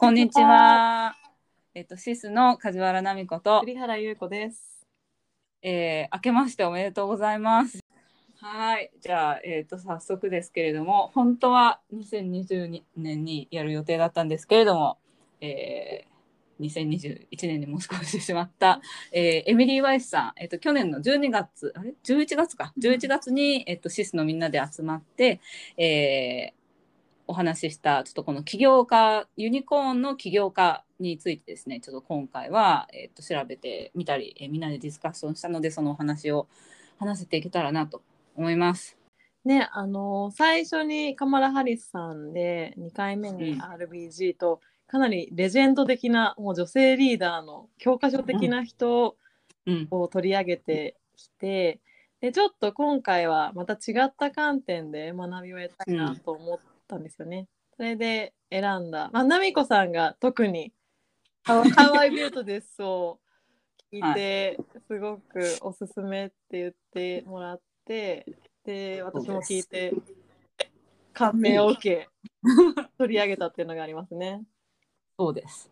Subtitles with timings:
[0.00, 1.14] こんにちは。
[1.72, 4.84] えっと、シスの梶原奈美子と、栗原優子です。
[5.62, 7.78] えー、明けましておめでとうございます。
[8.40, 14.98] はい、じゃあ、えっと、早速ですけれども、本当は2022年にやる予定だったんですけれども。
[15.40, 18.80] えー、2021年に申し込みしてしまった、
[19.12, 22.72] えー、エミリー・ワイスさん、えっと、去年の12月、あれ ?11 月か。
[22.78, 25.40] 11月に、えっと、シスのみんなで集まって、
[25.76, 26.63] えー、
[27.26, 36.48] お話ししたちょっとこの起業家ユニコーンの起業家についてですねちょっと今回は、えー、と調べてみたり、えーみんなでディスカッションしたのでそのお話を
[36.98, 38.02] 話せていけたらなと
[38.36, 38.96] 思います。
[39.44, 43.36] ね、あの最初にカマラ・ハリスさんで2回目うん。
[43.36, 49.16] に RBG と、かなりレジェンド的なもう女性リーダーの教科書的な人
[49.66, 51.80] うん、を取り上げてきて、
[52.20, 57.48] でちょっと今回はまた違った観点で学びを得たいなと思ったんですよね。
[57.76, 60.72] それで選んだ、まあ、ナミコさんが特に
[61.42, 63.20] 「ハワハワイビュートです」を
[63.92, 68.26] 聞いて、すごくおすすめって言ってもらって
[68.64, 69.92] で私も聞いて
[71.12, 72.08] 感銘を受け
[72.98, 74.42] 取り上げたっていうのがありますね。
[75.18, 75.70] そうです。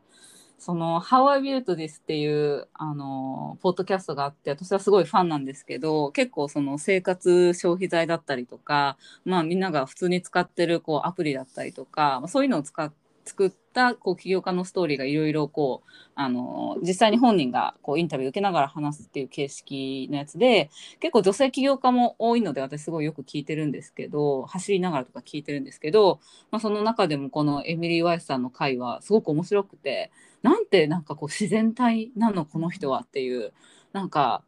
[0.63, 12.93] その「How I Built This」っていうあのポッドキャストがあって私はすごいファンなんですけど結構その生活消費財だったりとか、まあ、みんなが普通に使ってるこうアプリだったりとか、そういうのを使っ
[13.25, 20.71] 作ったこう起業家のストーリーがいろいろこうあの実際に本人がこうインタビュー受けながら話すっていう形式のやつで
[21.01, 30.11] 結構女性起業家も多いので私すごいよく聞いてるんですけど走りながらとか聞いてるんですけど、まあ、その中でもこのエミリー・ワイスさんの回はすごく面白くて
[30.43, 33.53] なんてなんかこう自然体なのこの人はっていう
[33.93, 34.43] なんか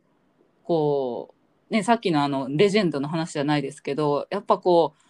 [0.64, 1.34] こ
[1.70, 5.04] うねさっきのあのレジェンドの話じゃないですけどやっぱこう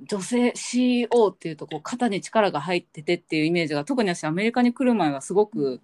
[0.00, 5.80] 女性 CEO っていうとこう肩に力が入っててっていうイメージが特に私アメリカに来る前はすごく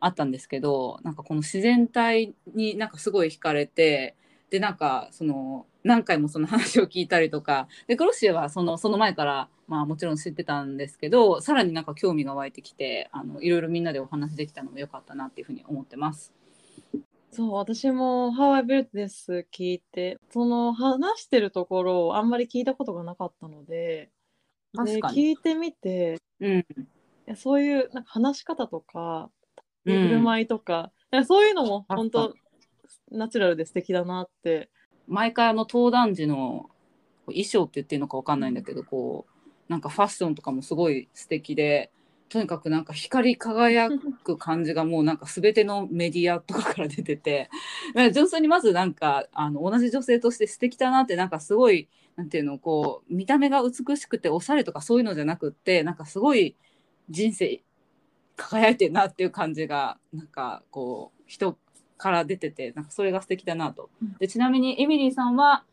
[0.00, 4.16] あったんですけどなんかこの自然体になんかすごい惹かれて
[4.50, 16.35] でなんかその何回もその話を聞いたりとかでグロッシエはそのその前からまあもちろん知ってたんですけどさらになんか興味が湧いてきてあのいろいろみんなでお話できたのも良かったなっていうふうに思ってます。
[17.36, 24.10] そう私も「ハワイ・ビルトです」聞いてその話してるところをあんまり聞いたことがなかったので
[24.72, 25.16] で確かに。
[25.16, 26.58] 聞いてみてうん。
[26.60, 26.64] い
[27.26, 29.30] やそういうなんか話し方とか
[29.84, 30.02] うん。
[30.02, 32.34] 振る舞いとか,、いやそういうのも確本当
[33.10, 34.70] ナチュラルで素敵だなって。
[35.06, 36.70] 毎回あの登壇時の
[37.26, 41.92] 衣装って言っていいのか分かんないんだけどこうなんかファッションとかもすごい素敵で
[42.28, 43.88] とにかくなんか光り輝
[44.24, 47.50] く感じがもうなんか全てのメディアとかから出てて
[48.12, 56.56] 純粋にまずなんかあの同じ女性として素敵だなってなんかすごいなんていうのこう見た目が美しくておしゃれとかそういうのじゃなくってなんかすごい
[57.10, 57.62] 人生
[58.36, 61.56] 輝いてるなっていう感じがなんかこう人
[61.96, 63.88] から出ててなんかそれが素敵だなと。
[64.18, 65.64] でちなみにエミリーさんは、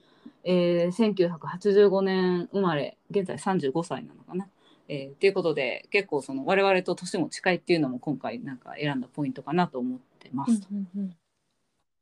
[0.44, 4.48] えー、1985年生まれ現在35歳なのかな。
[4.88, 10.62] えー、っていうことで結構その我々と年も近いっていうのも今回なんか選んだポイントかなと思ってます。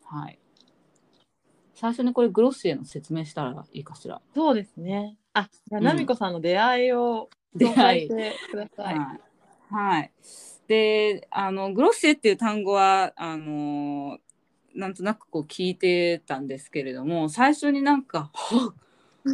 [0.06, 0.40] はい。
[1.74, 4.22] 最初にこれグロッシエの説明したらいいかしら。
[4.34, 8.98] そうですねあじゃあうんナミコさんの出会いを出紹介てください。
[8.98, 9.32] はい。
[9.72, 10.12] はい。
[10.68, 14.20] で、あの、グロッシエっていう単語は、あの、
[14.76, 18.74] なんとなくこう聞いてたんですけれども、最初になんか、はっ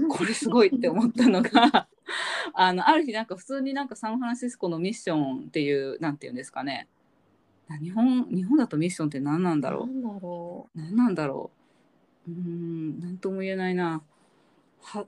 [0.10, 1.88] これすごいって思ったのが、
[2.54, 6.88] あの、ある日なんか普通になんかサンフランシスコのミッションっていう、なんていうんですかね。
[7.68, 11.52] な日本、日本だとミッションって何なんだろうなんだろ何なんだろ
[12.28, 12.32] う。
[12.32, 14.02] うーん、なんとも言えないな。
[14.82, 15.06] は、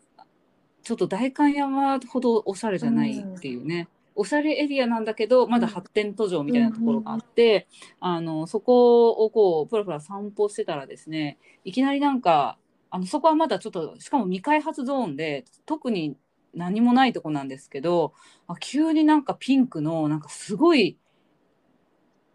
[0.83, 3.88] ちょっと代官山ほどおしゃれじゃないっていうね。
[4.15, 7.67] おしゃれエリアなんだけど、まだ発展途上みたいなところがあって、
[8.01, 12.57] あの、そこをこう、プラプラ散歩してたらですね、いきなりなんか、
[12.89, 16.18] あの、そこはまだちょっと、しかも未開発ゾーンで、特に
[16.54, 18.13] 何もないとこなんですけど、
[18.48, 20.98] あ急になんかピンクの、なんかすごい、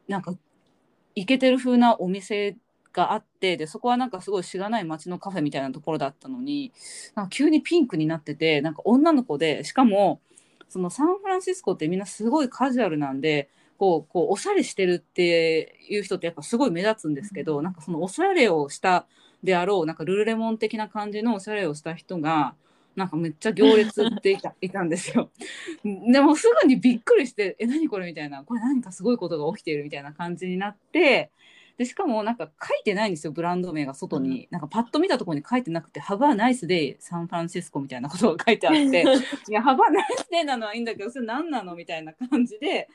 [0.09, 0.35] なんか、
[1.15, 2.57] イケてる風なお店
[2.95, 6.73] があってでそこはなんかすごいしがない街のカフェみたいなところだったのに
[7.15, 10.21] なんか急にピンクになっててなんか女の子でしかも
[10.69, 19.07] そのサンフランシスコってみんなすごいカジュアルなんでこうこうおしゃれしてるっていう人ってやっぱすごい目立つんですけどなんかそのおしゃれをした
[19.43, 22.55] であろうなんかルルレモン的な感じのおしゃれをした人が
[22.97, 25.31] なんかめっちゃ行列っていたいたんですよ。
[25.85, 31.31] でもすぐにびっくりして「え何これ?」みたいな「これ何かすごいことが起きている」みたいな感じになって
[31.77, 39.03] でしかもなんか書いてないんですよブランド名が外に、なんかパッと見たところに書いてなくて「ハバーナイスでサンフランシスコ」みたいなことが書いてあって。
[39.51, 41.75] いやハバーナイスデーなのはいいんだけどそれ何なの？
[41.75, 42.89] みたいな感じで。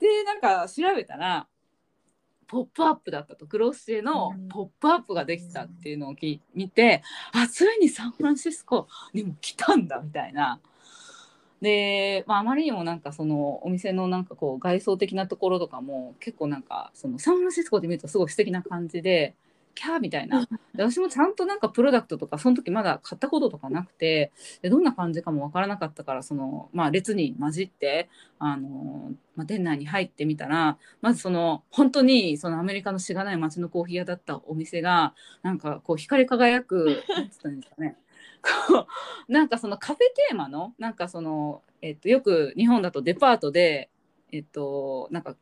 [0.00, 1.46] でなんか調べたら
[2.52, 7.02] 「ポップアップだったとクロッシェの「ポップアップができたっていうのをき見て
[7.32, 10.60] あついにサンフランシスコ にも来たんだみたいな。
[11.62, 19.34] で、まあ、あまりにもなんかそのお店のなんかこう外装的なところとかも結構なんかそのサンフランシスコで見るとすごい素敵な感じで
[19.74, 20.46] キャーみたいな。
[20.74, 24.32] で私もちゃんとなんかプロダクトとかその時まだ買ったこととかなくて
[24.62, 28.08] でどんな感じかもわからなかったからその、まあ、列に混じって
[28.38, 37.96] あの、まあ、店内に入ってみたらまずその本当にそのアメリカのしがない街のコーヒー屋だったお店がなんかこう光り輝くなんつったんですかね。
[38.68, 38.86] こ
[39.28, 43.88] うなんかそのカフェテーマのなんかその、えっと、よく日本だとデパートで、
[44.32, 45.36] えっと、なんか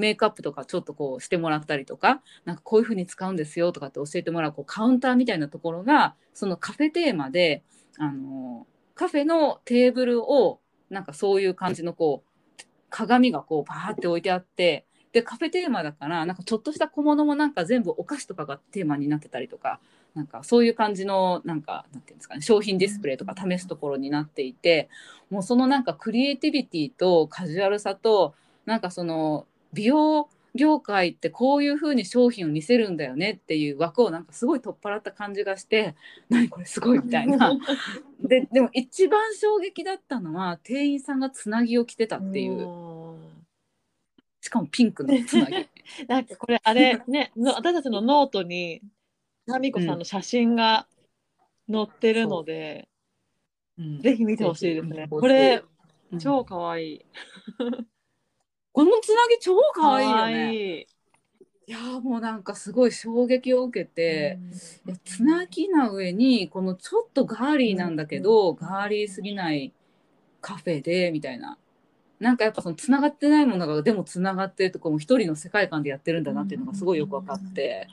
[0.00, 7.62] メイクアップとかちょっとこうしてもらったりとかなんかこういう風に使うんですよとかって教えてもらうこうカウンターみたいなところがそのカフェテーマで
[7.98, 10.60] あのカフェのテーブルを
[10.90, 19.80] なんかそういう感じのこう鏡がこうバーって置いてあってでカフェテーマだからなんかちょっとした小物もなんか全部お菓子とかがテーマになってたりとか
[20.14, 24.88] なんかそういう感じのなんかなんていうんですかね商品ディスプレイとか試すところになっていて
[25.30, 28.34] もうそのなんかクリエイティビティとカジュアルさと
[28.66, 35.94] なんかその美容業界ってこういう風に商品を見せるんだよねっていう枠をなんかすごい取っ払った感じがして
[36.28, 37.56] 何これすごいみたいな。
[38.20, 42.66] ででも一番衝撃だったのは店員さんがつなぎを着てたっていう。
[44.42, 45.68] しかもピンクのつなぎ。
[46.08, 48.82] なんかこれあれねの私たちのノートに
[49.46, 50.86] 奈美子さんの写真が
[51.70, 52.88] 載ってるので、
[53.78, 54.00] うん。
[54.00, 55.06] ぜひ見てほしいですね。
[55.08, 55.62] これ、
[56.12, 56.18] うん。
[56.18, 57.06] 超かわいい。
[58.72, 60.32] このつなぎ超可愛いよ可ね。
[60.32, 60.86] 愛い
[61.66, 64.38] いやーもうなんかすごい衝撃を受けて、
[64.86, 69.72] いやつなぎな上にこのちょっとガーリーなんだけど、ガーリーすぎない
[70.40, 71.58] カフェでみたいな。
[72.18, 77.88] なんかやっぱそのつながってないものがでもつながってるとこも一人の世界観でやってるんだなっていうのがすごいよく分かって、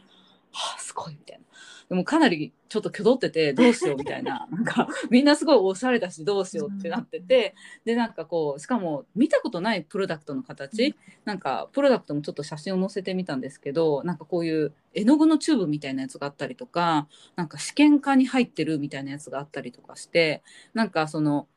[0.57, 1.43] はあすごいみたいな。
[1.89, 4.47] でもかなりちょっと挙動っててどうしようみたいな。
[4.51, 7.53] なんかみんなすごいおしゃれだしどうしようってなってて
[7.85, 10.95] でなんかこうしかも見たことないプロダクトの形？
[11.25, 20.41] なんかプロダクトもちょっと写真を載せてみたんですけどなんかこういう絵の具のチューブみたいなやつがあったりとかなんか試験管に入ってるみたいなやつがあったりとかして
[20.73, 21.47] なんかその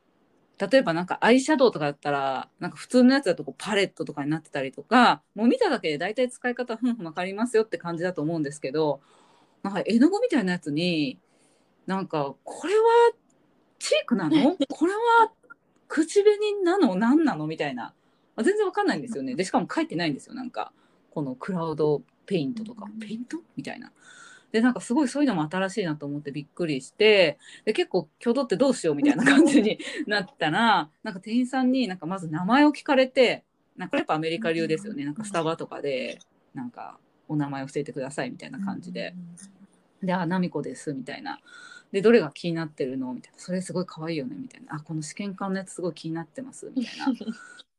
[0.69, 9.01] 例えばなんかアイシャドウとかだったらなんか普通のやつだとこうパレットとかになってたりとかもう見ただけで大体使い方ふんふん分かりますよって感じだと思うんですけど
[9.63, 11.17] なんか絵の具みたいなやつに
[11.87, 12.83] なんかこれは
[13.79, 14.55] チークなの？
[14.69, 15.31] これは
[15.87, 16.95] 口紅なの？
[16.95, 17.47] 何なの？
[17.47, 17.93] みたいな。
[18.35, 19.33] あ全然わかんないんですよね。
[19.35, 20.35] でしかも書いてないんですよ。
[20.35, 20.71] なんか
[21.09, 22.85] このクラウドペイントとか。
[22.99, 23.37] ペイント？
[23.55, 23.91] みたいな。
[24.51, 33.43] でなんかすごいそういうのも新しいなと思ってびっくりしてで結構挙動ってどうしようみたいな感じになったらなんか店員さんになんかまず名前を聞かれて
[33.77, 36.19] なんかやっぱアメリカ流ですよねなんかスタバとかで
[36.53, 36.97] なんか
[37.31, 39.15] お名前を教えてくださいみたいな感じで。
[40.03, 41.39] で、あ、ナミコです、みたいな。
[41.91, 43.39] で、どれが気になってるのみたいな。
[43.39, 44.75] それすごい可愛いよね、みたいな。
[44.75, 47.07] あ、この試験管のやつすごい気になってます、みたいな。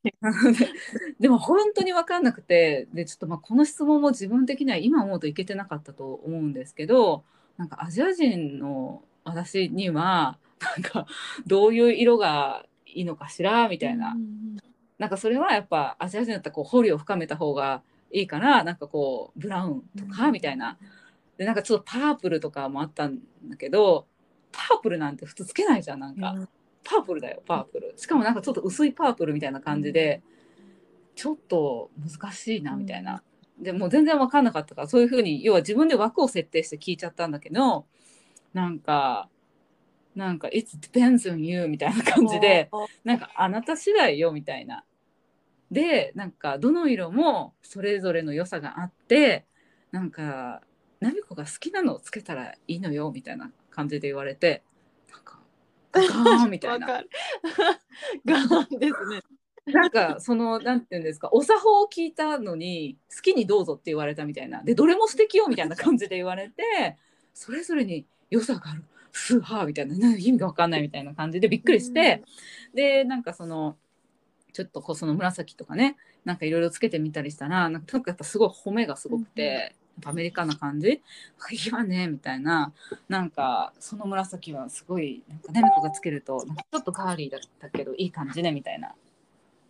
[0.02, 0.14] で
[1.20, 7.24] でも本当に分かんなくて、で、ちょっとまあこの質問も自分的には今思うといけてなかったと思うんですけど、
[7.56, 11.06] なんかアジア人の私には、なんか
[11.46, 14.16] どういう色がいいのかしらみたいな。
[14.98, 17.82] なんかそれはやっぱアジア人だったらこう彫りを深めた方が
[18.12, 20.78] いいからなんかこうブラウンとかみたいな。
[21.36, 23.18] でなんかちょっとパープルとかもあったん
[23.48, 24.06] だけど
[24.52, 26.36] パープルなんて普通つけないじゃんなんか、
[26.84, 27.94] パープルだよパープル。
[27.96, 30.22] しかもなんかちょっと薄いパープルみたいな感じで、
[31.14, 33.22] ちょっと難しいなみたいな。
[33.58, 37.86] でもう全然分かんなかったからそういうふうに要は自分で枠を設定して聞いちゃったんだけど
[38.52, 39.28] なんか
[40.16, 42.70] なんか「It depends on you」みたいな感じで
[43.04, 44.84] なんかあなた次第よみたいな。
[45.70, 49.46] でなんかどの色もそれぞれの良さがあって
[49.90, 50.62] なんか
[51.00, 54.62] ナミコが好きなのをつけたらいいのよみたいな感じで言われて
[55.92, 56.86] ガーンみたいな。
[58.24, 59.20] ガーンですね。
[59.66, 66.96] なんかそのなんていうんですかお作法を聞いたのに好きにどうぞって言われたみたいなでどれも素敵よみたいな感じで言われて
[67.32, 68.82] それぞれに良さがある
[69.12, 72.22] スーハーみたいなな意味が分かんないみたいな感じでびっくりして、
[72.74, 73.76] でなんかその
[74.54, 79.76] ちょっとこうその紫とかねなんかいろいろつけてみたりしたらなんかなんかやっぱすごい褒めがすごくて。
[80.04, 80.88] アメリカな感じ？
[80.88, 82.72] いいわねみたいな。
[83.08, 88.94] なんかその紫はすごいなんかネミコがつけるとちょっとガーリーだったけどいい感じねみたいな。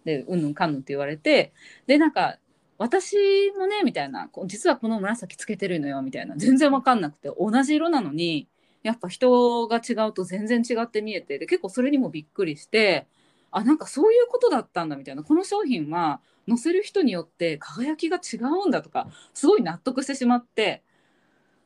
[0.04, 1.52] でうんぬんかんぬんって言われて。
[1.86, 2.38] でなんか
[2.78, 3.16] 私
[3.58, 4.28] もねみたいな。
[4.46, 6.36] 実はこの紫つけてるのよみたいな。
[6.36, 8.46] 全然分かんなくて同じ色なのに
[8.82, 11.38] やっぱ人が違うと全然違って見えて。
[11.38, 13.06] で結構それにもびっくりして。
[13.52, 15.22] あなんかそういうことだったんだみたいな。
[15.22, 20.82] この商品は載せる人によって輝きが違うんだとかすごい納得してしまって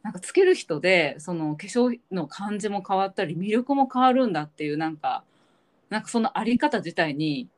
[0.02, 5.24] なんかつける人でその化粧の感じも変わったり魅力も変わるんだっていうなんか
[5.88, 7.48] なんかそのあり方自体に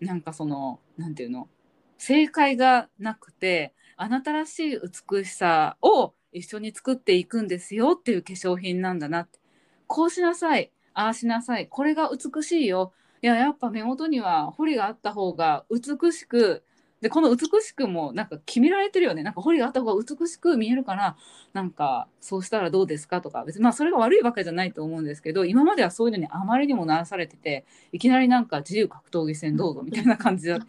[0.00, 1.48] なんかそのなんていうの
[1.96, 9.38] 正解がなくてあなたらしい美しさを一緒に作っていくんですよっていう化粧品なんだなって。
[9.86, 12.92] こうしなさいああしなさいこれが美しいよ。
[13.24, 16.62] ややっぱ目元には彫りがあった方が美しく
[17.00, 21.16] でこの美しくもなんか決められてるよねなんか彫りがあった方が美しく見えるから
[21.52, 30.60] なんかそうしたらどうですかとか別にまあそれが悪いわけじゃないと思うんですけど今まではそういうのにあまりにもならされてていきなりなんか自由格闘技戦どうぞみたいな感じでわ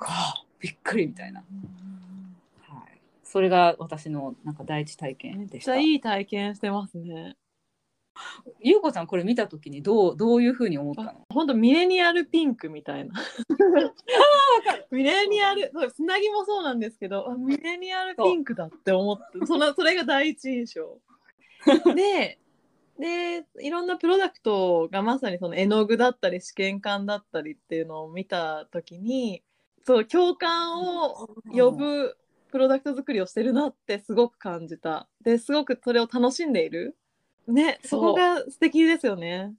[0.00, 1.40] あびっくりみたいな。
[1.40, 5.72] はいそれが私のなんか第一体験でした。
[5.72, 7.36] めっちゃいい体験してますね。
[8.60, 11.26] ゆうこさんこれ見た時にどうどういうふうに思ったの？
[11.30, 13.14] 本当ミレニアルピンクみたいな。
[14.90, 20.98] ミレニアルそうつなぎもそうなんですけどあミレニアルピンクだって思ってそのそれが第一印象。
[21.94, 22.38] で
[22.98, 29.42] でいろんなプロダクトがまさにその絵の具だったり試験管だったりっていうのを見た時に
[29.84, 32.16] そう共感を呼ぶ
[32.52, 35.08] プロダクト作りをしてるなってすごく感じた。
[35.24, 36.96] ですごくそれを楽しんでいる。
[37.48, 39.54] ねそこが素敵ですよね。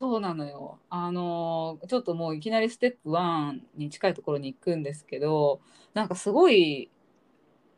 [0.00, 0.78] そうなのよ。
[0.88, 5.60] あのちょっともういきなりステップ1に近いところに行くんですけど
[5.92, 6.90] なんかすごい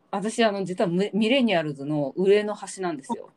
[0.09, 3.31] 私あの実はミレニアルズの上の端なんですよ。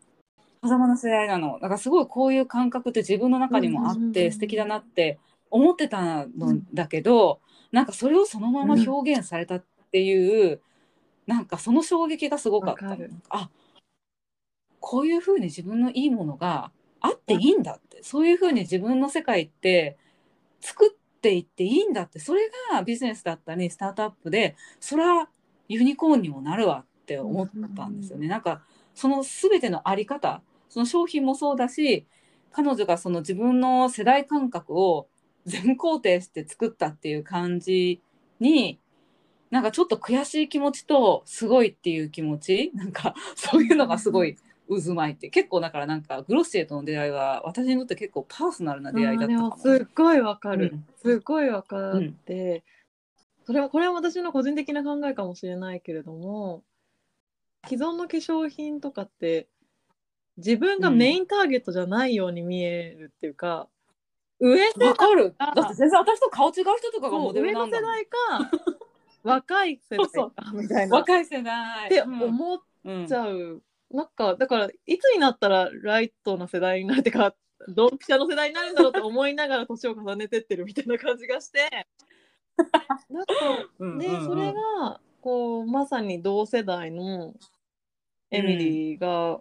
[0.62, 1.54] 狭間の世代なの。
[1.54, 5.18] だからすごいこういう感覚って自分の中にもあって素敵だなって
[5.50, 7.40] 思ってたのだけど、
[7.72, 10.60] なんかそれをそのまま表現されたっていう、
[11.26, 12.96] なんかその衝撃がすごかった。
[13.30, 13.50] あ
[14.88, 19.96] こういうふうに自分のいいものがあっていいんだってそういうふうに自分の世界って
[20.60, 25.28] 作っていっていいんだってそれがビジネスだったりスタートアップでそれは
[25.68, 28.28] ユニコーンにもなるわって思ったんですよね。
[28.28, 28.62] なんか
[28.94, 32.06] その全てのあり方その商品もそうだし
[32.52, 35.08] 彼女がその自分の世代感覚を
[35.46, 38.00] 全肯定して作ったっていう感じ
[38.38, 38.78] に
[39.50, 44.36] なんかちょっと悔しい気持ちとすごいっていう気持ちなんかそういうのがすごい
[44.68, 52.64] 渦巻いて結構だからなんかグロッシエとの出会いは私にとって結構パーソナルな出会いだったかも、すっごいわかる、うん、すっごいわかって、
[53.40, 56.62] うん、それはこれは私の個人的な考えかもしれないけれども
[57.66, 59.48] 既存の化粧品とかって
[60.36, 63.68] 自分がメインターゲットじゃないように見えるっていうか、
[64.40, 65.34] うん、上世代かる。
[65.38, 68.50] だって全然私と顔違う人とかがモデルなんだ上の世代か
[69.22, 70.96] 若い世代かみたいな。
[70.96, 71.86] 若い世代。
[71.86, 72.58] って思っ
[73.08, 73.62] ちゃう
[73.96, 77.34] なんかだからいつになったらライトな世代になるってか
[77.66, 81.86] ドンピシャの世代になるんだろうと思いながら年を重ねてってるみたいな感じがして。
[83.08, 83.34] なんか
[83.98, 87.32] で、それがこうまさに同世代の
[88.30, 89.40] エミリーが、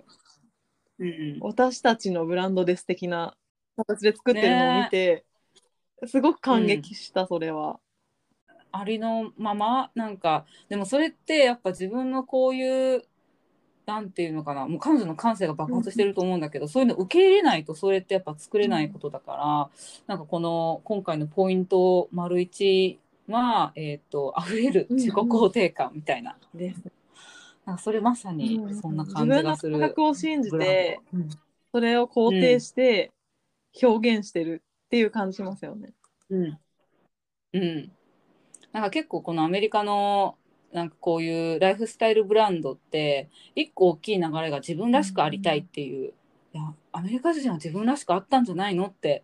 [1.00, 3.36] うん、私たちのブランドです的な
[3.76, 5.26] 形で作ってるのを見て、
[6.02, 7.82] ね、すごく感激した、うん、それは。
[8.72, 9.92] ありのまま？
[9.96, 13.04] なんかでもそれってやっぱ自分のこういう
[13.86, 14.68] なんていうのかな。
[14.68, 19.70] もう彼女の感性が爆発してると思うんだけど、うん、そういうの受け入れないとそれってやっぱ作れないことだから、うん、
[20.08, 26.38] なんかこの今回のポイント丸一は、えーと、溢れる自己肯定感みたいな。
[26.54, 26.76] うん、
[27.66, 29.74] なんかそれまさにそんな感じがする。
[29.74, 31.00] 自分の感覚を信じて、
[31.72, 33.12] それを肯定して
[33.82, 35.94] 表現してるっていう感じしますよね。
[36.30, 36.60] うん、
[37.54, 37.92] うん、
[38.72, 40.38] なんか結構このアメリカの
[40.74, 46.14] なんかこういうライフスタイルブランドって一個大きい流れが自分らしくありたいっていう、
[46.54, 49.24] いやアメリカ人は自分らしくあったんじゃないのって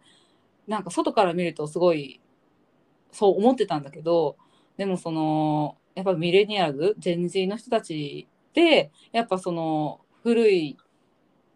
[0.68, 2.20] なんか外から見るとすごい
[3.12, 4.38] そう思ってたんだけど
[4.78, 10.78] でもそのやっぱミレニアルジェンジーの人たちでやっぱその古い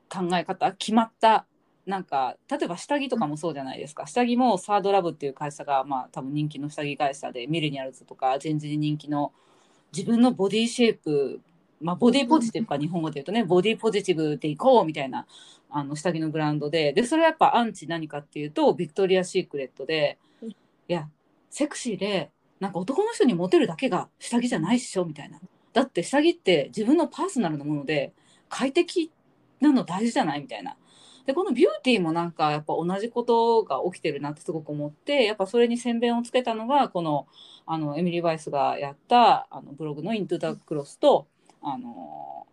[0.10, 1.46] 考え方決まった
[1.86, 4.08] なんか例えば下着とかもそうじゃないですか。
[4.08, 9.34] 下着もサードラブっていう会社がまあ多分人気の下着会社でミレニアルズとかジェンジー人気の
[9.96, 11.40] 自分のボディシェイプ、
[11.80, 15.26] まあ、ボディポジティブか日本語で言うとね、ボディポジティブでいこうみたいな、
[15.70, 20.54] あの、下着のブランドで、で、それはやっぱアンチ何かっていうと、ビクトリア・シークレットで、い
[20.88, 21.08] や、
[21.50, 25.40] セクシーで、なんか男の人にモテるだけが下着じゃないっしょみたいな。
[25.74, 28.14] だって下着って自分のパーソナルなもので、
[28.50, 29.12] 快適
[29.60, 30.78] なの大事じゃないみたいな。
[31.26, 37.28] でこのビューティーもなんかやっぱ同じことが起きてるなってすごく思ってやっぱそれに宣伝をつけたのがこの
[37.66, 41.28] あのエミリー・バイスがやったあのブログの「イントゥ・ダ・クロスと」
[41.62, 42.46] あの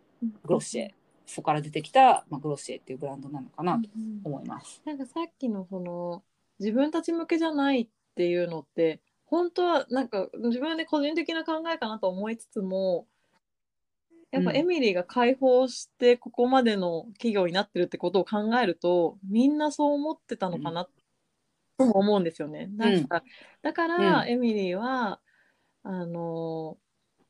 [0.43, 0.91] グロッシェ
[1.25, 3.89] そこから出てきた、まあ、グロッシェっていうブランドなのかなと
[4.23, 4.81] 思います。
[4.85, 6.23] なんかさっきのその
[6.59, 13.07] 自分たち向けじゃないっていうのって本当はなんか自分で個人的な考えかなと思いつつも
[14.33, 14.57] やっぱうん。
[14.57, 20.85] エミリーが解放してここまでの企業になってるってことを考えるとみんなそう思ってたのかな
[21.77, 22.67] とも思うんですよね。
[22.75, 23.23] なんか
[23.61, 24.29] だからうん。
[24.29, 25.21] エミリーは
[25.83, 26.77] あの、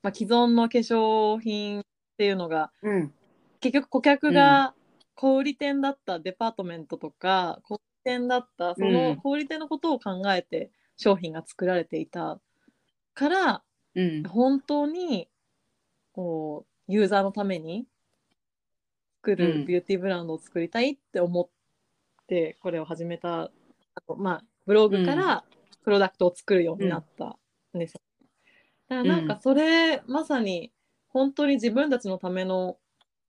[0.01, 1.83] まあ、既存の化粧品っ
[2.17, 3.13] ていうのがうん。
[3.59, 4.73] 結局顧客が
[5.15, 12.39] 小売店だったデパートメントとか小売店だったその小売店のことを考えて商品が作られていた
[13.13, 13.63] から
[13.95, 14.23] うん。
[14.23, 15.27] 本当に
[16.13, 17.85] こうユーザーのために
[19.23, 19.37] 作うん。
[19.37, 21.47] るビューティーブランドを作りたいって思っ
[22.27, 23.51] てこれを始めた、あ
[24.07, 25.43] とまあブログから
[25.83, 27.37] プロダクトを作るようになった
[27.75, 28.01] んですよ。
[28.89, 30.71] だからなんかそれ、まさに
[31.09, 32.77] 本当に自分たちのための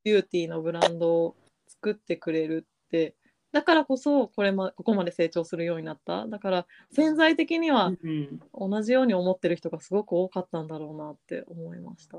[0.03, 3.15] ビューティーのブランドを作ってくれるって
[3.53, 6.27] だからこそこれまここまで成長するようになった。
[6.27, 8.41] だから潜在的にはうん。
[8.53, 12.19] 同じように思ってる人がすごく多かったんだろうなって思いました。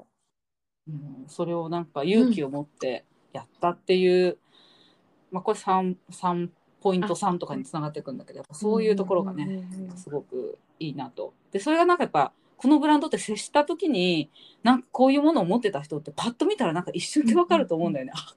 [0.88, 4.38] うんそれをなんか勇気を持ってやったっていう、
[5.32, 6.50] まあこれ 3, 3
[6.82, 11.34] ポイント3とかにつながっていくんだけどやっぱそういうところがね、うんうんうんうんすごくいいなと。
[11.52, 14.30] でそれがなんかやっぱこのブランドって接した時に
[14.64, 18.12] なんかこういうものを持ってた人ってパッと見たらなんか一瞬でわかると思うんだよね。
[18.16, 18.36] あ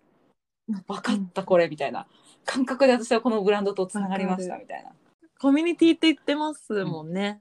[0.86, 2.06] 分かったこれみたいな
[2.44, 4.92] 感覚で私はこのブランドとつながりましたみたいな。
[5.40, 7.40] コミュニティって言ってますもんね。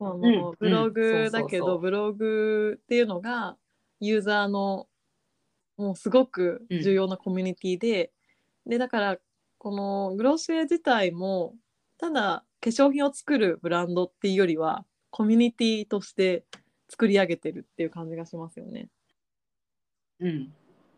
[0.00, 3.56] うんブロうんグだけど、ブログっていうのが
[4.00, 4.86] ユーザーの
[5.76, 8.12] もうすごく重要なコミュニティで、
[8.66, 9.18] でだから
[9.58, 11.54] このグロスウェイ自体も
[11.98, 16.44] ただ化粧品を作るブランドっていうよりはコミュニティとして
[16.88, 18.88] 作り上げてるっていう感じがしますよね。
[20.20, 20.52] うん。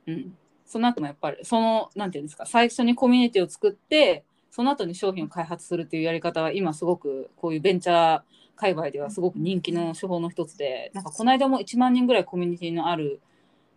[0.07, 8.23] うん、その後もやっぱりそのなんていうんですか最初にコミュニティを作ってその後に商品を開発するっていうやり方は今すごくこういうベンチャー
[8.57, 13.21] 界隈ではすごく人気の手法の一つでなんかこの間も1万人ぐらいコミュニティのある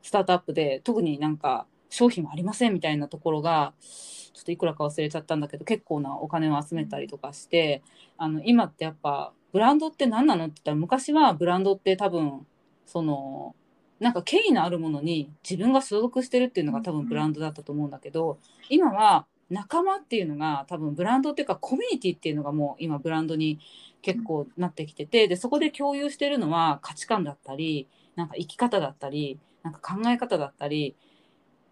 [0.01, 7.81] スタートアップで特になんか商品もありませんみたいなところがちょっといくらか忘れちゃったんだけど結構なお金を集めたりとかして
[8.17, 12.45] あの今ってやっぱブランドって何なのって言ったら昔はブランドって多分
[12.85, 13.55] その
[13.99, 23.59] なんか権威のあるものに自分が所属してるっていうのが多分ブランドだったと思うんだけど今は仲間っていうのが多分ブランドっていうかコミュニティっていうのがもう今ブランドに
[24.05, 30.95] 結構なってきててでそこで共有してるのは価値観だったりなんか生き方だったりなんか考え方だったり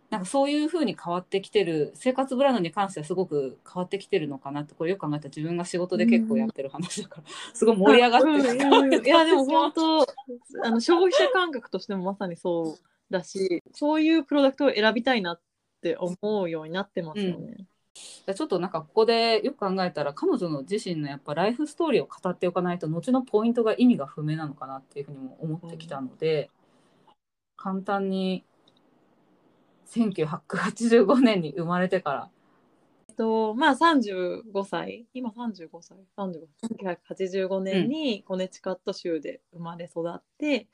[0.10, 8.34] なんかそういう風に変わってきてる生活ブランドに関してはすごく変わってきてるのかなってこれよく考えたら自分が仕事で結構やってる話だからすごい盛り上がってる。
[8.34, 15.41] うんうんいやでも本当あの消費者感覚としてもまさにそうだしそういうプロダクトを選びたいなっ
[15.82, 17.65] て思うようになってますよね。
[17.93, 26.49] ちょっとなんかここでよく考えたら彼女の自身のやっぱライフストーリーを語っておかないと後のポイントが意味が不明なのかなっていうふうにも思ってきたので、
[27.56, 28.43] 簡単に
[29.88, 32.29] 1985年に生まれてから。
[33.10, 35.06] えっとまあ35歳。
[35.13, 35.97] 今35歳。
[36.17, 36.47] 35
[37.08, 40.67] 1985年にコネチカット州で生まれ育って、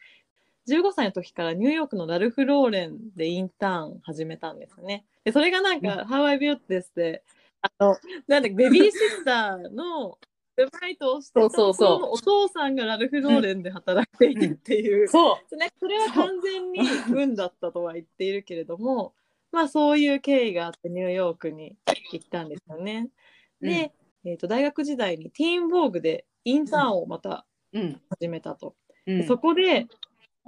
[0.69, 5.05] 15歳の時からニューヨークのラルフ・ローレンでインターン始めたんですね。
[5.23, 6.05] でそれがなんか、うん。
[6.05, 7.23] ハワイビューティスで
[7.61, 10.17] あのなんだベビーシッターの
[10.57, 15.55] アルバイトをしてたそうそうお父さんがラルフ・ローレンで働いているっていう、そう。
[15.55, 19.13] ね、それは完全に運だったとは言っているけれども、
[19.51, 21.77] まあそういう経緯があってニューヨークに
[22.11, 23.09] 行ったんですよね。
[23.61, 23.93] で、
[24.25, 28.01] えー、と大学時代にティーン・ヴォーグでインターンをまたうん。
[28.09, 28.75] 始めたと。
[29.05, 29.27] うん。
[29.27, 29.87] そこで、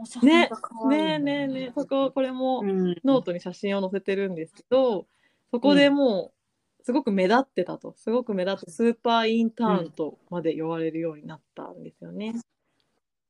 [0.02, 1.14] お写真が可愛いね。
[1.14, 2.96] えねえねえ、そこ、これもうん。
[3.04, 5.06] ノートに写真を載せてるんですけど、
[5.52, 6.32] そこでも
[6.80, 7.94] う、すごく目立ってたと。
[7.98, 12.36] すごく目立って、スーパーインターンとまで呼ばれるようになったんですよね。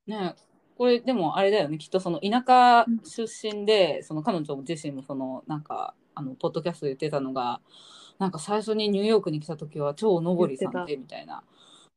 [0.08, 0.36] ね
[0.78, 7.62] これでもあれだよねきっとその田舎出身で、その彼女自身もそのなんかあのポッドキャストで言ってたのが
[8.18, 11.44] なんか最初にニューヨークに来た時は超のぼりさんでみたいな。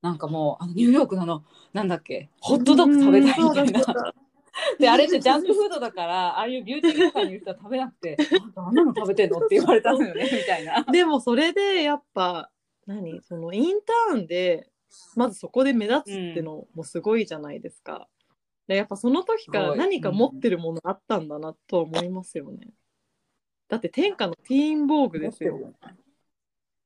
[0.03, 4.15] なんかもうあのニューヨークのあのなんだっけホットドッグ食べたいみたいな。
[4.55, 8.17] だ であれってジャンクフードだからああいうビューティーとかにいる人は食べなくて
[8.57, 10.85] 「あんなの食べてんの?」って言われたのよね みたいな。
[10.85, 12.51] でもそれでやっぱ
[12.87, 13.21] 何？
[13.23, 14.71] そのインターンで
[15.17, 18.09] まずそこで目立つってのもすごいじゃないですか。
[18.67, 22.71] でやっぱその時から何か持ってるものあったんだなと思いますよね。
[23.69, 25.59] だって天下のティーンボーグですよ。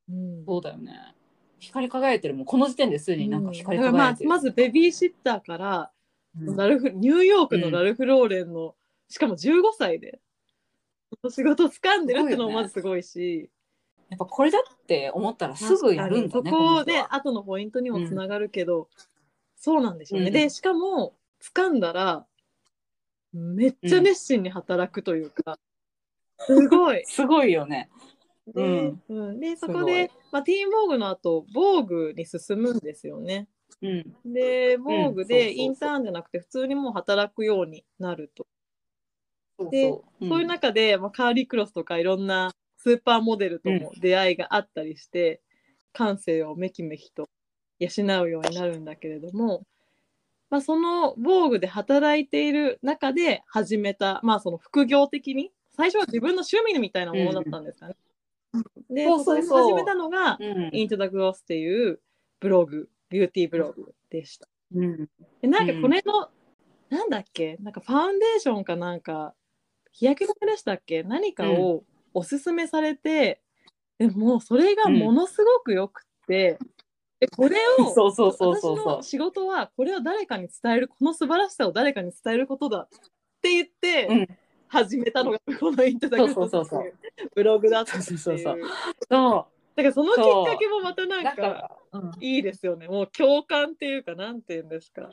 [0.08, 1.14] うんそうだよね。
[1.58, 4.28] 光り輝いてるもんこの時点ですでになんか光り輝いてる。
[4.30, 5.97] まあまずベビーシッターから、うん
[6.56, 8.74] ラルフニューヨークのラルフ・ローレンの、
[9.08, 10.20] しかも15歳で。
[11.10, 13.50] この仕事を掴んでるってのもまずすごいし。
[14.10, 16.30] やっぱこれだって思ったらすぐやるんだね。
[16.32, 16.84] そこの人は。
[16.84, 18.88] ね後のポイントにもつながるけど、
[19.56, 20.28] そうなんでしょうね。
[20.28, 20.32] うん。
[20.32, 22.26] でしかも掴んだら
[23.32, 25.58] めっちゃ熱心に働くというか、
[26.40, 27.04] すごい。
[27.06, 27.90] すごいよね。
[28.46, 29.02] で,、うん。
[29.08, 29.40] うん。
[29.40, 33.48] でそこで、まあ、ティーンボーグの後ボーグに進むんですよね。
[33.82, 34.32] うん。
[34.32, 38.46] でボーグそうそうそうでインターンじゃなくて普通にもう働くようになると。
[39.58, 40.40] そうでそう。
[40.40, 45.40] いう中で、まあ、カーリークロスとかいろんなスーパーモデルとも出会いがあったりして、
[45.92, 47.28] 感性をめきめきと
[47.80, 47.88] 養
[48.22, 49.64] うようになるんだけれども、
[50.50, 57.96] まあ、その防具で働いている中で始めた、まあ、その副業的に最初は自分の趣味みたいなものだったんですかね。
[59.04, 62.00] うそうそうこで始めたのが、うんイントゥ・ダ・グロスっていう
[62.40, 64.48] ブログビューティーブログでした。
[64.74, 65.08] うん。
[65.40, 66.28] でなんかこれの、
[66.90, 67.56] なんだっけ？
[67.62, 69.34] なんかファウンデーションかなんか
[69.92, 71.02] 日焼け止めでしたっけ？
[71.02, 73.40] 何かをおすすめされて、
[73.98, 76.58] でもそれがものすごくよくって、
[77.20, 78.96] でこれをそうそうそうそう私そう。
[78.96, 82.88] の仕事はこれを誰かに伝えるこの素晴らしさを誰かに伝えることだっ
[83.42, 84.28] て言ってうん。
[84.70, 86.92] 始めたのがこのインターネットそう
[87.34, 88.66] ブログだったそうそうそういう
[89.08, 91.20] そだからそのきっかけもまたなう。
[91.22, 91.77] んか。
[92.20, 92.86] いいですよね。
[92.86, 95.10] もう共感っていうかなんて言うんですか。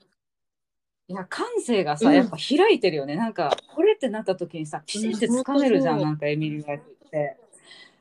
[1.07, 2.15] いや感性がさ、うん。
[2.15, 3.15] やっぱ開いてるよね。
[3.15, 7.37] なんかこれってなった時にさピシッてつかめるじゃん、うんなんかエミリー・ライフって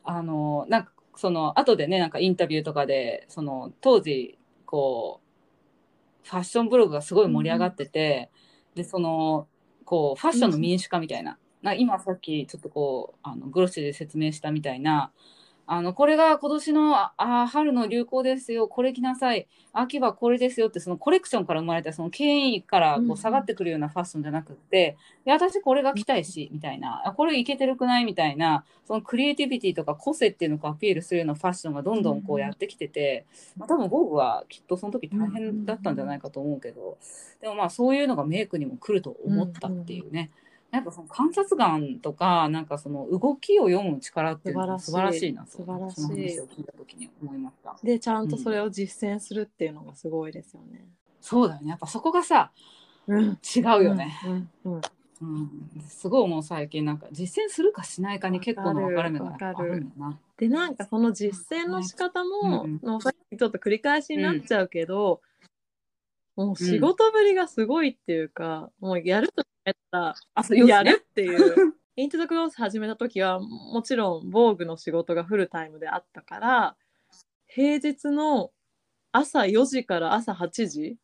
[0.04, 5.20] あのなんかその後でねなんかインタビューとかでその当時こ
[6.24, 8.30] うファッションブログがすごい盛り上がってて、
[8.74, 9.46] でその
[9.84, 15.12] こうファッションの民主化みたいな,、な今さっきちょっとこうあのグロッシーで説明したみたいな
[15.66, 19.46] あのこれが今年のああ春の流行ですよこれ着なさい。
[19.72, 23.16] 秋はこれですよってそのコレクションから生まれたその権威からうんうこうん。
[23.16, 24.96] 下がってくるようなファッションじゃなくって、
[25.26, 27.02] いや私これが着たいしみたいな。
[27.06, 33.24] あこれいけてるくないみたいなそのクリエイティビティとか個性っていうのをアピールするようなファッションがどんどんこううんやってきてて、
[33.56, 36.98] まあ、多分ゴーグはきっとその時大変だったんじゃないかと思うけど、
[37.40, 40.30] でもまあそういうのがメイクにも来ると思ったっていうね。
[40.74, 47.76] やっぱその観察眼とかなんかその動きを読む力っていうのが素晴らしいなと素晴らしいその話を聞いた時に思いました。
[47.82, 50.84] でちゃんとそれを実践するっていうのがすごいですよね。
[51.20, 51.70] そうだよね。
[51.70, 52.50] やっぱそこがさ、
[53.06, 54.18] うん、違うよね。
[54.26, 54.80] うんうん
[55.22, 55.50] うん。
[55.88, 60.18] すごいもう最近なんか実践するかしないかに結構な分かれ目があるんだな。
[60.36, 65.20] でなんかその実践の仕方も、うんもうさっきちょっと繰り返しになっちゃうけど、
[66.36, 69.98] もう仕事ぶりがすごいっていうか、もうやると決めた。
[69.98, 71.74] らあ、そうやるっていう。
[71.96, 76.76] イントゥ・ザ・クロース始めた時はもちろん防具の仕事がフルタイムであったから
[77.46, 78.50] 平日の
[79.12, 80.96] 朝4時から朝8時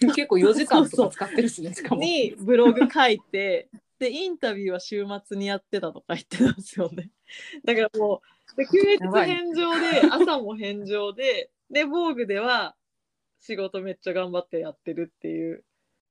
[0.00, 2.00] 結構4時間とそうか使ってるしね、しかも。
[2.00, 7.10] にブログ書いてでインタビューは週末にやってたとか言ってたんですよね。
[7.64, 8.22] だからも
[8.54, 12.74] うで休日返上で朝も返上でで防具では
[13.40, 15.64] 仕事めっちゃ頑張ってやってるっていう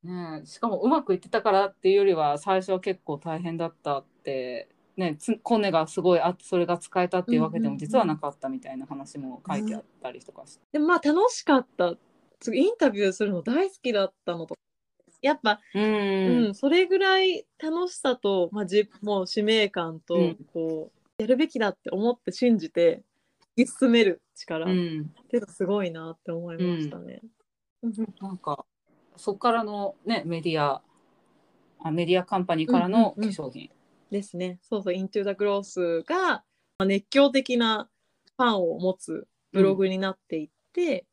[0.03, 10.61] ねえしかもうまくいってたからっていうよりは最初は結構大変だったって、ね、つコネがすごいあそれが使えたっていうわけでも実はなかったみたいな話も書いてあったりとかして。
[10.73, 11.95] でもまあ楽しかった。
[12.39, 14.57] 次インタビューするの大好きだったのと。
[15.21, 20.37] やっぱううんん、それぐらい楽しさと、まあ、じもう使命感と、うん。
[20.53, 23.01] こうやるべきだって思って信じて
[23.57, 25.13] 突き進める力っうん。
[25.29, 27.21] ていうのすごいなって思いましたね。
[27.81, 27.93] うん。
[28.19, 28.65] なんか
[29.17, 30.81] そこからのねメディア
[31.83, 33.69] あメディアカンパニーからのうんうんうん化粧品。
[34.09, 34.59] ですね。
[34.61, 36.43] そうそう、イントゥ・ザ・グロースがま
[36.79, 37.89] あ熱狂的な
[38.37, 41.05] ファンを持つブログになっていって、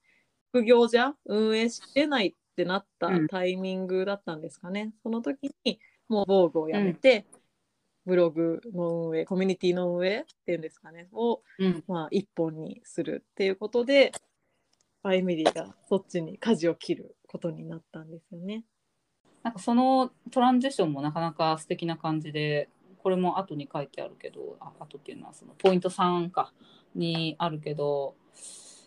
[0.51, 4.93] 副業じゃ運営しれないってなったうんタイミングだったんですかね。
[5.03, 7.27] その時にもう防具をやめて、
[8.07, 14.13] ブログの運営、コミュニティの運営っていうんですかね、をうんまあ、一本にするっていうことで、
[15.03, 18.65] まあエミリーがそっちに舵を切ることになったんですよね。
[19.45, 26.53] なんかそのトランジションもなかなか素敵な感じでこれも後に書いてあるけどあ後っていうのはそのポイント3か
[26.95, 28.17] にあるけど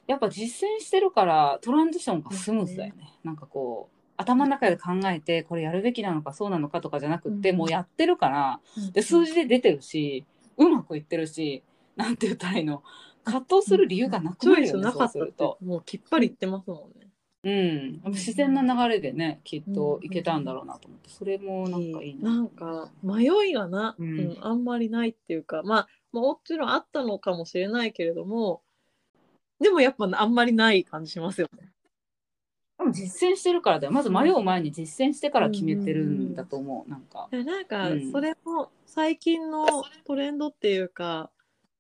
[0.08, 3.18] やっぱ実践してるからトランジションがスムーズだよね。
[3.24, 8.60] なんかこう頭の中で考えてこれやるべきなのかそうなのかとかじゃなくって、うんもうやってるから
[8.92, 10.26] で数字で出てるし
[10.58, 11.64] うまくいってるし
[11.96, 12.84] なんて言ったらいいの
[13.24, 15.44] 葛藤する理由がなくなるよねなかった。
[15.66, 17.03] もうきっぱり言ってますもんね。
[17.44, 21.10] うん、自然な流れでねきっといけたんだろうなと思って。
[21.10, 22.36] それもなんかいいな。
[22.36, 28.62] なんか迷いがな、ううんんあんまりないっていうか、まあ、まあもちろんあったのかもしれないけれども
[29.60, 31.70] でもやっぱあんまりない感じしますよね。
[32.92, 33.94] 実践してるからだよ。
[33.94, 36.90] まず迷う前に実践してから決めてるんだと思う。
[36.90, 38.12] なんなんかうん。
[38.12, 39.66] それも最近の
[40.06, 41.30] トレンドっていうか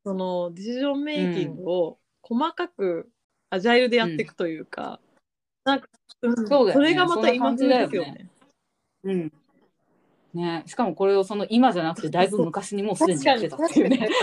[0.04, 3.10] そのディシジョンメイキングを細かく
[3.49, 4.99] アジャイルでやっていくというか、
[5.65, 5.88] なんか、
[6.21, 8.30] うんそうだよねれがまた今風ですよそんな感ね。
[9.04, 9.32] うん
[10.34, 14.10] ね、しかもこれをその今じゃなくてだいぶ昔にもうすでに確やってたっていうね。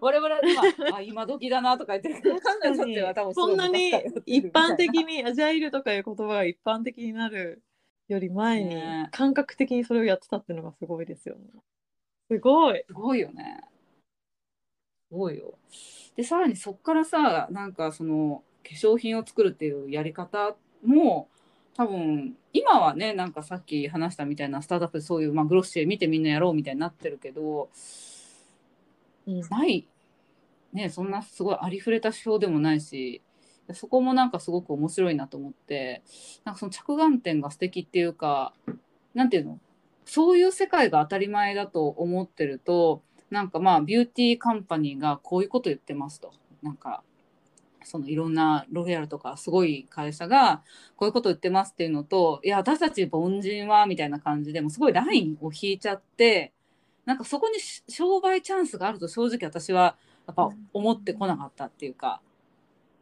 [0.00, 3.90] 我々は今あ今時だなとか言ってる彼は多分そんなに
[4.26, 7.62] 一般的にアジャイルとかいう言葉が一般的になる
[8.08, 11.42] より前にね感覚的にそれをやってたっていうのがすごいですよね。
[12.30, 12.84] すごい。
[12.86, 13.60] すごいよね。
[15.08, 15.58] すごいよ。
[16.14, 21.28] でさらにそっからさなんかその化粧品を作るっていうやり方も
[21.76, 27.68] 多分今はねなんかさっき話したみたいなスタートアップでそういう、まあ、グロッシエ見てみんなやろうみたいになってるけど
[29.26, 29.40] うん。
[29.40, 29.86] ない。
[30.72, 33.22] ねそんなすごいありふれた指標でもないし
[33.72, 36.02] そこもなんかすごく面白いなと思って
[36.44, 38.52] なんかその着眼点が素敵っていうか
[39.14, 39.58] なんていうの？
[40.04, 46.32] そういう世界が当たり前だと思ってるとなんかまあビューティーカンパニーがこういうこと言ってますと。
[46.62, 47.02] なんか
[47.84, 50.62] そのいろんなロレアルとかすごい会社が
[50.96, 56.52] こういうこと言ってますっていうのといや私たち凡人はみたいな感じでもすごいラインを引いちゃって
[57.06, 62.20] なんかそこに商売チャンスがあると正直私はやっぱ思ってこなかったっていうか。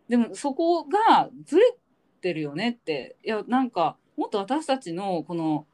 [0.09, 1.77] でもそこがずれ
[2.23, 5.67] てるよねっていやなんかもっと私たちのこの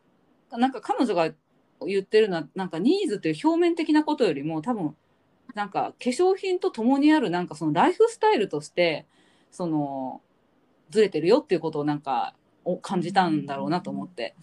[0.50, 1.30] なんか彼女が
[1.86, 4.96] 言ってるのはなんかニーズという表面的なことよりも多分
[5.54, 9.06] なんか化粧品と共にあるなんかそのライフスタイルとして
[9.50, 10.20] その
[10.90, 14.34] ずれてるよっていうことをなんかを感じたんだろうなと思って。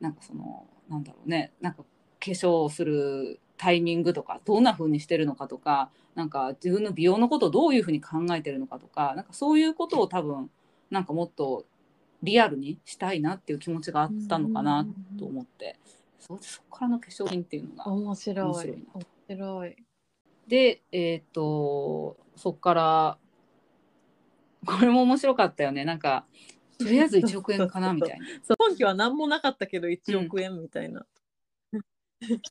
[0.00, 1.52] なんかそのなんだろうね。
[1.60, 1.86] なんか化
[2.20, 10.50] 粧をするタイミングとかどんな風にしてるのかとかなんか自分の美容のことをどういうふうに考えてるのかとかなんかそういうことを多分
[10.90, 11.64] なんかもっと
[12.22, 14.86] リアルにしたいなっていう気持ちがあったのかな
[15.18, 15.78] と思って。
[16.18, 18.46] そうそこからの化粧品っていうのが面白い。
[18.46, 19.76] 面白いな面白い。
[20.46, 23.18] でえっ、とそっから
[24.64, 25.84] これも面白かったよね。
[25.84, 26.26] なんか
[26.78, 28.26] とりあえず1億円かなみたいな。
[28.58, 31.06] 本期は何もなかったけど1億円みたいな。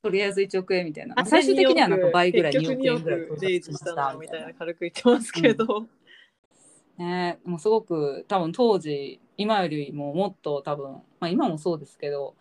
[0.01, 1.15] とりあえず1億円みたいな。
[1.19, 5.87] あ最終的にはなんか倍ぐらい2結局億円ぐらい2億レイズしたなみたいな軽く言ってますけど。
[6.97, 12.35] ねもうすごく多分当時今よりももっと多分、まあ、今もそうですけど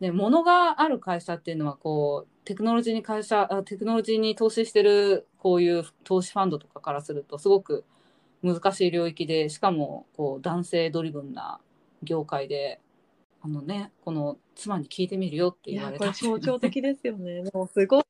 [0.00, 7.84] で物がある会社っていうのはこうテクノロジーに会社あテクノロジーに投資してるこういう投資ファンドとかからするとすごく
[8.42, 11.60] 難しい領域でしかもこう男性ドリブンな
[12.02, 12.80] 業界で
[13.42, 16.06] あのねこの妻に聞いてみるよって言われた。
[16.06, 17.42] これ象徴的ですよね。
[17.42, 18.04] でもすごい。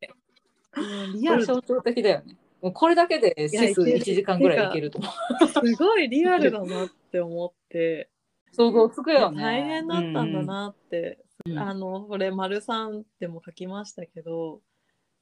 [0.77, 1.45] うんリアル。
[1.45, 2.37] すこれ象徴的だよね。
[2.63, 4.15] もうこれだけで指数いやいける。
[4.15, 5.77] 1時間ぐらいいけると思う。
[5.77, 8.09] ごいリアルだなって思って。
[8.53, 9.43] 想像つくよね。
[9.43, 14.61] 大変だったんだなって、うんあのこれ丸三でも書きましたけど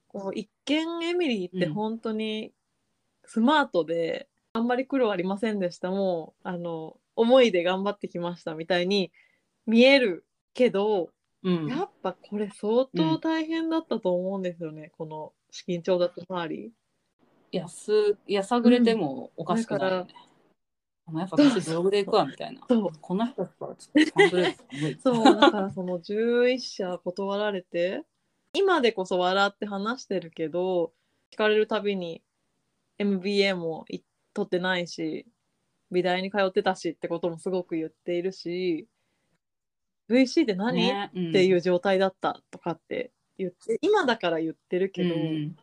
[0.09, 1.75] こう一見エミリーってうん。
[1.75, 2.53] 本当に
[3.25, 9.11] スマートで、あんまり苦労ありませんでしたもうあの思いで頑張ってきましたみたいに
[9.67, 11.11] 見えるけど、
[11.43, 11.67] うん。
[11.67, 16.73] やっぱこれ相当大変だったと思うんですよね、この資金調達周り。
[17.53, 20.15] やすやさぐれてもおかしくないよね。
[21.15, 22.61] やっぱ私ブログで行くわみたいな。
[22.69, 22.91] そう。
[23.01, 28.03] こ人だったらちょっとサンプレース無理そうだからその11社断られて
[28.53, 30.93] 今でこそ笑って話してるけど
[31.33, 32.23] 聞かれるたびに
[32.99, 34.01] MBA もい
[34.35, 35.27] 取ってないし
[35.91, 38.89] 美大に通ってたしってこともすごく言っているし
[40.11, 41.29] VC って何、ねうん。
[41.31, 45.57] っていう状態だったとかって言って今だから言ってるけど、うん。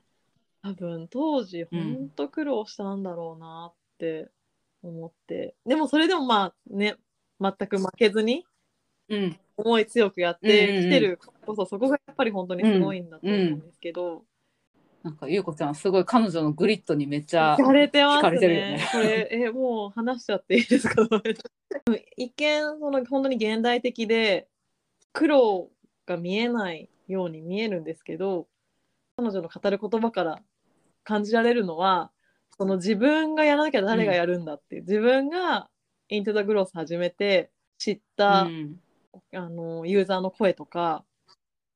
[0.61, 4.29] 多分当時うんほんと苦労したんだろうなって
[4.83, 6.95] 思って、でもそれでもまあね
[7.41, 8.45] 全く負けずに
[9.09, 9.37] うん。
[9.55, 14.23] 思い強くやってきてるこそ、そこがやっぱり本当にすごいんだと思うんですけど、
[15.03, 18.79] なんかゆうこちゃんすごい彼女のグリッドにめっちゃ聞かれてますね。
[18.91, 21.07] これえもう話しちゃっていいですか？
[22.17, 24.47] 一見その本当に現代的で
[25.11, 25.69] 苦労
[26.07, 28.47] が見えないように見えるんですけど
[29.17, 30.39] 彼女の語る言葉から
[31.03, 32.09] 感じられるのは
[32.57, 35.69] その自分がやらなきゃ誰がやるんだっていう、自分が
[36.09, 38.79] イントゥ・ザ・グロース始めて知った、うん。
[39.31, 41.05] あのユーザーの声とか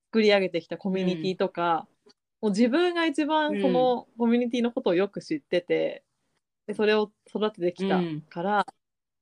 [0.08, 1.88] 作り上げてきたコミュニティとか、
[2.42, 6.04] もう自分が一番そのコミュニティのことをよく知ってて
[6.66, 8.66] でそれを育ててきたから、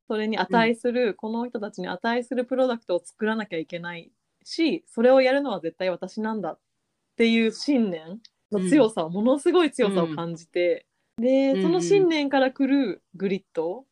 [0.07, 4.11] それに値する、この人たちに値するプロダクトを作らなきゃいけない
[4.43, 6.59] しそれをやるのは絶対私なんだっ
[7.17, 10.85] ていう信念の強さを、ものすごい強さを感じて、
[11.17, 13.85] でその信念からくるグリッド、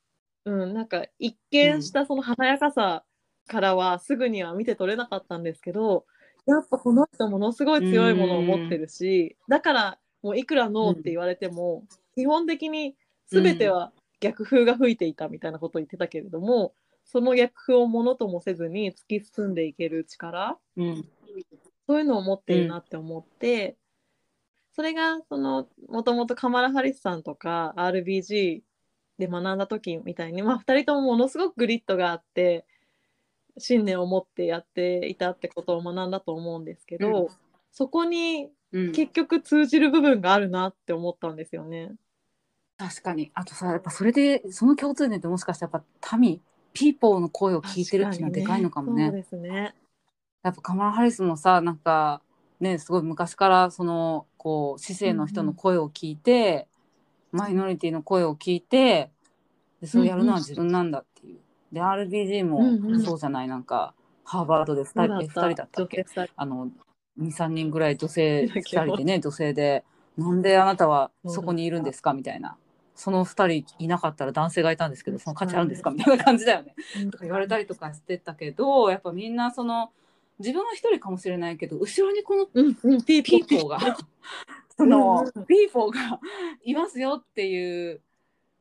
[0.45, 3.03] うん、なんか一見したその華やかさ
[3.47, 6.05] からはすぐには見て取れなかったんですけど
[6.45, 11.83] やっぱこの人ものすごい強いものを持ってるし、だからもういくらノーって言われても、
[12.15, 12.95] 基本的に
[13.27, 16.73] 全ては逆風が吹いていたみたいなことを言ってたけれども、
[17.05, 21.05] その逆風をものともせずに突き進んでいける力、うん。
[21.87, 23.77] そういうのを持っているなって思って、
[24.75, 28.61] それがそのもともとカマラ・ハリスさんとか RBG
[29.17, 32.65] で学んだ時みたいに、まあ、2人ともものすごくグリッドがあって
[33.57, 37.27] 信念を持ってやっていたってことを学んだと思うんですけど、うん
[37.75, 41.91] そこにうん、結局通じる部分があるなって思ったんですよね。
[42.77, 46.41] 確かにあとさやっぱそれでその共通点ってもしかしたらやっぱ民
[46.73, 49.05] ピーポーの声を聞いてるっていうのはでかいのかもね。
[49.05, 49.75] そうですね。
[50.41, 52.21] やっぱカマラ・ハリスもさなんか
[52.59, 56.67] ねすごい昔からそのこう市政の人の声を聞いて、
[57.31, 59.09] マイノリティの声を聞いて
[59.79, 61.39] でそうやるのは自分なんだっていう。
[61.71, 63.01] で RBG もうんうん。
[63.01, 63.93] そうじゃない、なんか
[64.25, 66.05] ハーバードで2人え二人だったっけ？
[66.35, 66.69] あの
[67.19, 69.85] 23人ぐらい女性2人でね女性で
[70.17, 72.13] なんであなたはそこにいるんですか？
[72.13, 72.57] みたいな。
[72.95, 75.89] その2人いなかったら男性がいたんですけどその価値あるんですか？
[75.89, 76.75] みたいな感じだよね。
[77.11, 79.91] とか言われたりとかしてたけどやっぱみんなその
[80.43, 83.79] 自分は一人かもしれないけど後ろにこのピーポーが
[84.77, 86.19] そのピーポーが
[86.63, 88.01] いますよっていう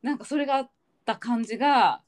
[0.01, 0.71] なんかそれがあっ
[1.05, 2.01] た感じが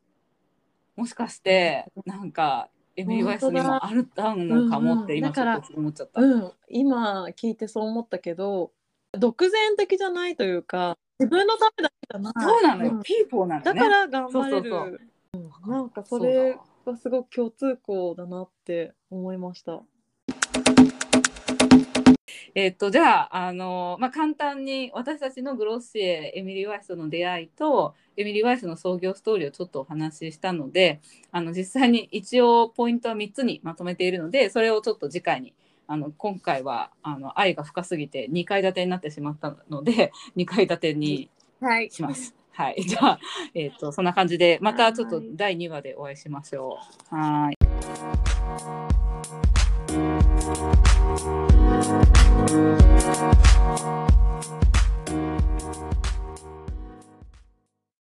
[0.95, 6.21] もしかしてなんかエミリー・ワイスにもあるあるのかもって今ちょっと思っちゃった。
[6.21, 8.71] うん、今聞いてそう思ったけど
[9.11, 12.33] 独善的じゃないというか自分のためだけじゃない。
[12.41, 13.03] そうなのよ、ん。
[13.03, 13.65] ピーポーなのね。
[13.65, 14.69] だから頑張れる。
[14.69, 14.99] そうそう
[15.33, 15.69] う。
[15.69, 15.71] ん。
[15.71, 19.81] なんかそれがすごく共通項だなって思いました。
[22.53, 31.01] えっとじゃああの、まあ、簡単に私たちのグロッシエエミリー・ワイスとの出会いとエミリー・ワイスの創業ストーリーをちょっとお話ししたので
[31.33, 35.53] あの実際に一応ポイントは3つにまとめているのでそれをちょっと次回に
[35.87, 42.33] あの今回はあの愛が深すぎて2階建てになってしまったので2階建てにはいします。
[42.33, 43.19] はい、はい、 じゃあ、
[43.53, 46.79] えっ、ー、と、そんな感じで、またちょっと第2話でお会いしましょ
[47.11, 47.15] う。
[47.15, 47.57] はい。
[53.97, 54.14] はい